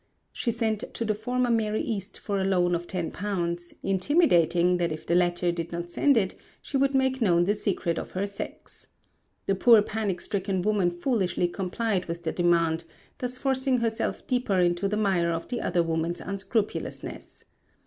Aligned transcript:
She 0.33 0.49
sent 0.49 0.79
to 0.95 1.05
the 1.05 1.13
former 1.13 1.51
Mary 1.51 1.83
East 1.83 2.17
for 2.17 2.39
a 2.39 2.43
loan 2.43 2.73
of 2.73 2.87
£10, 2.87 3.73
intimating 3.83 4.77
that 4.77 4.91
if 4.91 5.05
the 5.05 5.13
latter 5.13 5.51
did 5.51 5.71
not 5.71 5.91
send 5.91 6.17
it 6.17 6.33
she 6.59 6.75
would 6.75 6.95
make 6.95 7.21
known 7.21 7.43
the 7.45 7.53
secret 7.53 7.99
of 7.99 8.13
her 8.13 8.25
sex. 8.25 8.87
The 9.45 9.53
poor 9.53 9.83
panic 9.83 10.19
stricken 10.19 10.63
woman 10.63 10.89
foolishly 10.89 11.47
complied 11.47 12.05
with 12.07 12.23
the 12.23 12.31
demand, 12.31 12.83
thus 13.19 13.37
forcing 13.37 13.77
herself 13.77 14.25
deeper 14.25 14.57
into 14.57 14.87
the 14.87 14.97
mire 14.97 15.29
of 15.31 15.49
the 15.49 15.61
other 15.61 15.83
woman's 15.83 16.19
unscrupulousness. 16.19 17.43